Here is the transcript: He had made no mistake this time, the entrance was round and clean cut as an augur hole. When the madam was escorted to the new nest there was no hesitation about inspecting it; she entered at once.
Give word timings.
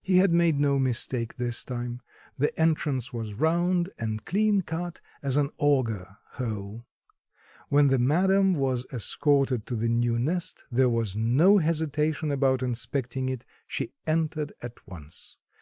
He 0.00 0.16
had 0.16 0.32
made 0.32 0.58
no 0.58 0.78
mistake 0.78 1.36
this 1.36 1.62
time, 1.66 2.00
the 2.38 2.58
entrance 2.58 3.12
was 3.12 3.34
round 3.34 3.90
and 3.98 4.24
clean 4.24 4.62
cut 4.62 5.02
as 5.22 5.36
an 5.36 5.50
augur 5.58 6.16
hole. 6.30 6.86
When 7.68 7.88
the 7.88 7.98
madam 7.98 8.54
was 8.54 8.86
escorted 8.90 9.66
to 9.66 9.76
the 9.76 9.90
new 9.90 10.18
nest 10.18 10.64
there 10.72 10.88
was 10.88 11.14
no 11.14 11.58
hesitation 11.58 12.30
about 12.30 12.62
inspecting 12.62 13.28
it; 13.28 13.44
she 13.66 13.92
entered 14.06 14.54
at 14.62 14.88
once. 14.88 15.36